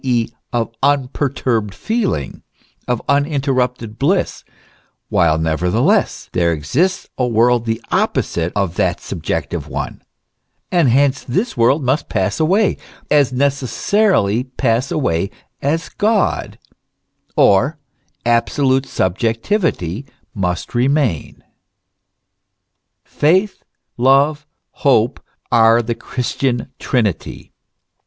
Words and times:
e., 0.03 0.27
of 0.51 0.73
unperturbed 0.81 1.75
feeling, 1.75 2.41
of 2.87 2.99
uninterrupted 3.07 3.99
bliss, 3.99 4.43
while 5.09 5.37
nevertheless 5.37 6.27
there 6.31 6.51
exists 6.51 7.07
a 7.19 7.27
world 7.27 7.65
the 7.67 7.79
opposite 7.91 8.51
of 8.55 8.73
that 8.77 8.99
subjective 8.99 9.67
one, 9.67 10.01
and 10.71 10.89
hence 10.89 11.23
this 11.25 11.55
world 11.55 11.83
must 11.83 12.09
pass 12.09 12.39
away, 12.39 12.77
as 13.11 13.31
necessarily 13.31 14.43
pass 14.43 14.89
away 14.89 15.29
as 15.61 15.87
God, 15.87 16.57
or 17.35 17.77
absolute 18.25 18.87
subjectivity, 18.87 20.07
must 20.33 20.73
remain. 20.73 21.43
Faith, 23.03 23.63
love, 23.97 24.47
hope, 24.71 25.19
are 25.51 25.83
the 25.83 25.93
Christian 25.93 26.71
Trinity. 26.79 27.53